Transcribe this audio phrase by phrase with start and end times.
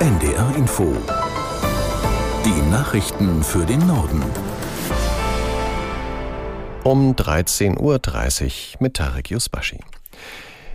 [0.00, 0.96] NDR Info.
[2.44, 4.22] Die Nachrichten für den Norden.
[6.84, 8.00] Um 13.30 Uhr
[8.78, 9.80] mit Tarek Yusbashi.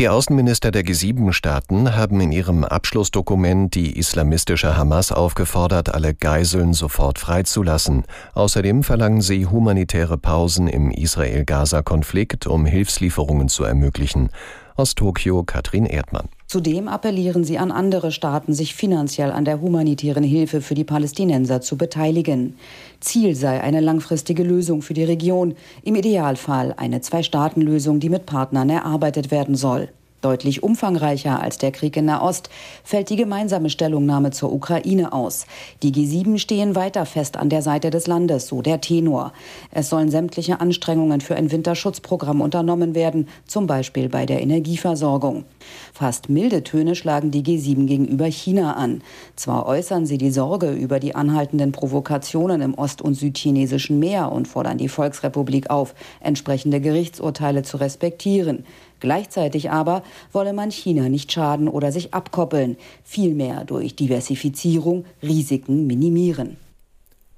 [0.00, 7.20] Die Außenminister der G7-Staaten haben in ihrem Abschlussdokument die islamistische Hamas aufgefordert, alle Geiseln sofort
[7.20, 8.02] freizulassen.
[8.32, 14.30] Außerdem verlangen sie humanitäre Pausen im Israel-Gaza-Konflikt, um Hilfslieferungen zu ermöglichen.
[14.74, 16.28] Aus Tokio Katrin Erdmann.
[16.54, 21.60] Zudem appellieren sie an andere Staaten, sich finanziell an der humanitären Hilfe für die Palästinenser
[21.60, 22.54] zu beteiligen.
[23.00, 28.70] Ziel sei eine langfristige Lösung für die Region, im Idealfall eine Zwei-Staaten-Lösung, die mit Partnern
[28.70, 29.88] erarbeitet werden soll.
[30.24, 32.48] Deutlich umfangreicher als der Krieg in Nahost
[32.82, 35.44] fällt die gemeinsame Stellungnahme zur Ukraine aus.
[35.82, 39.34] Die G7 stehen weiter fest an der Seite des Landes, so der Tenor.
[39.70, 45.44] Es sollen sämtliche Anstrengungen für ein Winterschutzprogramm unternommen werden, zum Beispiel bei der Energieversorgung.
[45.92, 49.02] Fast milde Töne schlagen die G7 gegenüber China an.
[49.36, 54.48] Zwar äußern sie die Sorge über die anhaltenden Provokationen im ost- und südchinesischen Meer und
[54.48, 58.64] fordern die Volksrepublik auf, entsprechende Gerichtsurteile zu respektieren.
[59.04, 60.02] Gleichzeitig aber
[60.32, 66.56] wolle man China nicht schaden oder sich abkoppeln, vielmehr durch Diversifizierung Risiken minimieren.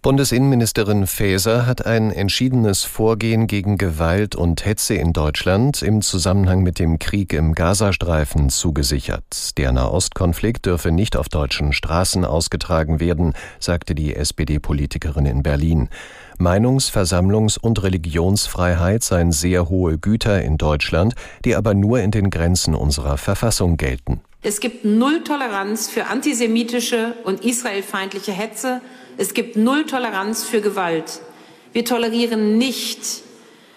[0.00, 6.78] Bundesinnenministerin Faeser hat ein entschiedenes Vorgehen gegen Gewalt und Hetze in Deutschland im Zusammenhang mit
[6.78, 9.58] dem Krieg im Gazastreifen zugesichert.
[9.58, 15.88] Der Nahostkonflikt dürfe nicht auf deutschen Straßen ausgetragen werden, sagte die SPD-Politikerin in Berlin.
[16.40, 22.30] Meinungs-, Versammlungs- und Religionsfreiheit seien sehr hohe Güter in Deutschland, die aber nur in den
[22.30, 24.20] Grenzen unserer Verfassung gelten.
[24.42, 28.80] Es gibt null Toleranz für antisemitische und israelfeindliche Hetze
[29.18, 31.20] es gibt Null Toleranz für Gewalt.
[31.72, 33.00] Wir tolerieren nicht,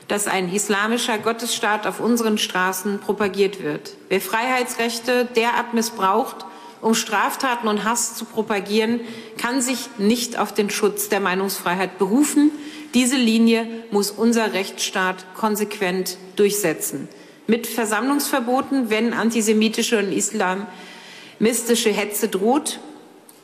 [0.09, 3.93] dass ein islamischer Gottesstaat auf unseren Straßen propagiert wird.
[4.09, 6.45] Wer Freiheitsrechte derart missbraucht,
[6.81, 9.01] um Straftaten und Hass zu propagieren,
[9.37, 12.51] kann sich nicht auf den Schutz der Meinungsfreiheit berufen.
[12.93, 17.07] Diese Linie muss unser Rechtsstaat konsequent durchsetzen.
[17.47, 22.79] Mit Versammlungsverboten, wenn antisemitische und islamistische Hetze droht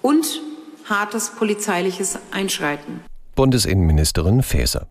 [0.02, 0.42] und
[0.86, 3.02] hartes polizeiliches Einschreiten.
[3.36, 4.88] Bundesinnenministerin Faeser.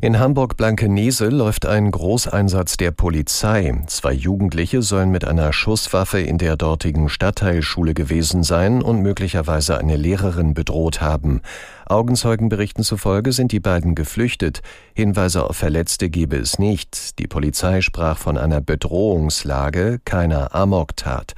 [0.00, 3.72] In Hamburg-Blankenese läuft ein Großeinsatz der Polizei.
[3.86, 9.96] Zwei Jugendliche sollen mit einer Schusswaffe in der dortigen Stadtteilschule gewesen sein und möglicherweise eine
[9.96, 11.42] Lehrerin bedroht haben.
[11.86, 14.62] Augenzeugenberichten zufolge sind die beiden geflüchtet.
[14.94, 17.18] Hinweise auf Verletzte gebe es nicht.
[17.18, 21.34] Die Polizei sprach von einer Bedrohungslage, keiner Amoktat.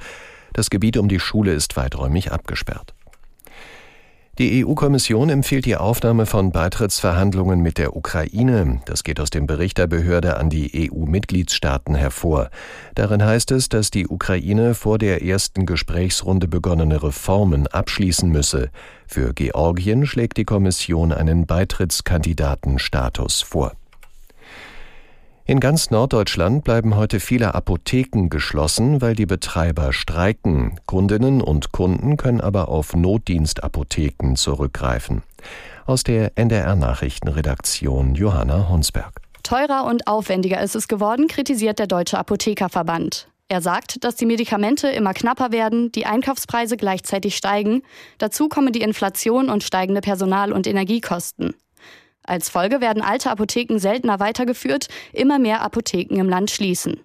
[0.53, 2.96] Das Gebiet um die Schule ist weiträumig abgesperrt.
[4.37, 8.81] Die EU-Kommission empfiehlt die Aufnahme von Beitrittsverhandlungen mit der Ukraine.
[8.85, 12.51] Das geht aus dem Bericht der Behörde an die EU-Mitgliedstaaten hervor.
[12.93, 18.69] Darin heißt es, dass die Ukraine vor der ersten Gesprächsrunde begonnene Reformen abschließen müsse.
[19.07, 23.71] Für Georgien schlägt die Kommission einen Beitrittskandidatenstatus vor.
[25.49, 30.77] In ganz Norddeutschland bleiben heute viele Apotheken geschlossen, weil die Betreiber streiken.
[30.85, 35.23] Kundinnen und Kunden können aber auf Notdienstapotheken zurückgreifen.
[35.85, 39.21] Aus der NDR Nachrichtenredaktion Johanna Honsberg.
[39.41, 43.29] Teurer und aufwendiger ist es geworden, kritisiert der Deutsche Apothekerverband.
[43.47, 47.83] Er sagt, dass die Medikamente immer knapper werden, die Einkaufspreise gleichzeitig steigen,
[48.17, 51.53] dazu kommen die Inflation und steigende Personal- und Energiekosten.
[52.27, 56.99] Als Folge werden alte Apotheken seltener weitergeführt, immer mehr Apotheken im Land schließen.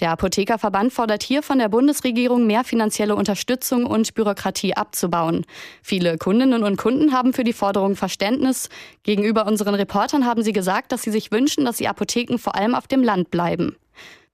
[0.00, 5.44] Der Apothekerverband fordert hier von der Bundesregierung mehr finanzielle Unterstützung und Bürokratie abzubauen.
[5.82, 8.70] Viele Kundinnen und Kunden haben für die Forderung Verständnis.
[9.02, 12.74] Gegenüber unseren Reportern haben sie gesagt, dass sie sich wünschen, dass die Apotheken vor allem
[12.74, 13.76] auf dem Land bleiben.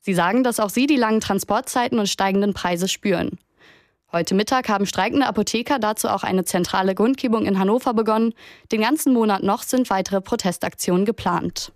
[0.01, 3.39] Sie sagen, dass auch sie die langen Transportzeiten und steigenden Preise spüren.
[4.15, 8.33] Heute Mittag haben streikende Apotheker dazu auch eine zentrale Grundgebung in Hannover begonnen.
[8.71, 11.73] Den ganzen Monat noch sind weitere Protestaktionen geplant.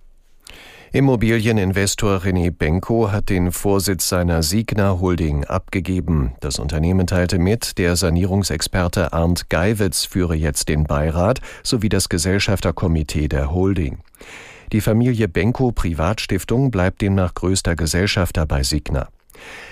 [0.93, 6.35] Immobilieninvestor René Benko hat den Vorsitz seiner Signa Holding abgegeben.
[6.39, 13.27] Das Unternehmen teilte mit, der Sanierungsexperte Arndt Geiwitz führe jetzt den Beirat sowie das Gesellschafterkomitee
[13.27, 13.99] der Holding.
[14.71, 19.09] Die Familie Benko Privatstiftung bleibt demnach größter Gesellschafter bei Signa.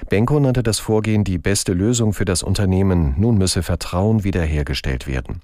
[0.09, 3.15] Benko nannte das Vorgehen die beste Lösung für das Unternehmen.
[3.19, 5.43] Nun müsse Vertrauen wiederhergestellt werden.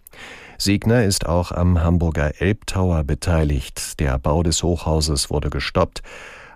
[0.59, 3.99] Signer ist auch am Hamburger Elbtower beteiligt.
[4.01, 6.03] Der Bau des Hochhauses wurde gestoppt.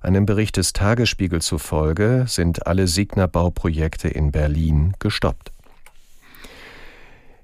[0.02, 5.56] Einem Bericht des Tagesspiegel zufolge sind alle Signer Bauprojekte in Berlin gestoppt.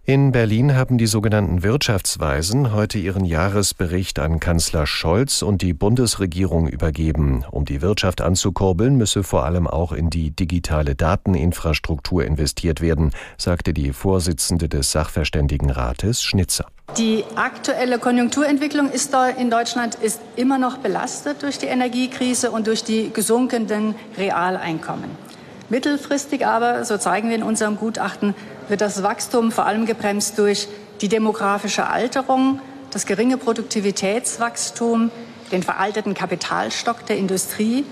[0.04, 6.66] In Berlin haben die sogenannten Wirtschaftsweisen heute ihren Jahresbericht an Kanzler Scholz und die Bundesregierung
[6.66, 7.44] übergeben.
[7.52, 13.72] Um die Wirtschaft anzukurbeln, müsse vor allem auch in die digitale Dateninfrastruktur investiert werden, sagte
[13.72, 16.66] die Vorsitzende des Sachverständigenrates Schnitzer.
[16.98, 18.90] Die aktuelle Konjunkturentwicklung
[19.38, 25.31] in Deutschland ist immer noch belastet durch die Energiekrise und durch die gesunkenen Realeinkommen.
[25.72, 28.34] Mittelfristig aber, so zeigen wir in unserem Gutachten,
[28.68, 30.68] wird das Wachstum vor allem gebremst durch
[31.00, 32.60] die demografische Alterung,
[32.90, 35.10] das geringe Produktivitätswachstum,
[35.50, 37.86] den veralteten Kapitalstock der Industrie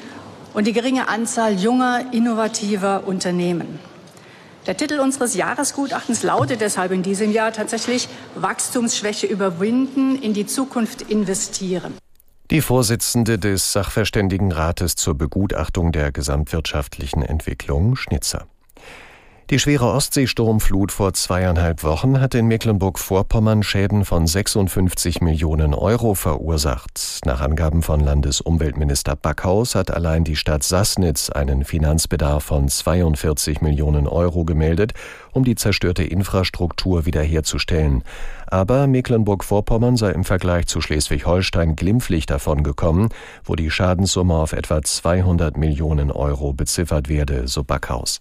[0.52, 3.78] und die geringe Anzahl junger, innovativer Unternehmen.
[4.66, 11.00] Der Titel unseres Jahresgutachtens lautet deshalb in diesem Jahr tatsächlich Wachstumsschwäche überwinden, in die Zukunft
[11.00, 11.94] investieren.
[12.50, 18.48] Die Vorsitzende des Sachverständigenrates zur Begutachtung der gesamtwirtschaftlichen Entwicklung, Schnitzer.
[19.50, 27.22] Die schwere Ostseesturmflut vor zweieinhalb Wochen hat in Mecklenburg-Vorpommern Schäden von 56 Millionen Euro verursacht.
[27.24, 34.06] Nach Angaben von Landesumweltminister Backhaus hat allein die Stadt Sassnitz einen Finanzbedarf von 42 Millionen
[34.06, 34.92] Euro gemeldet,
[35.32, 38.04] um die zerstörte Infrastruktur wiederherzustellen.
[38.46, 43.08] Aber Mecklenburg-Vorpommern sei im Vergleich zu Schleswig-Holstein glimpflich davon gekommen,
[43.42, 48.20] wo die Schadenssumme auf etwa 200 Millionen Euro beziffert werde, so Backhaus.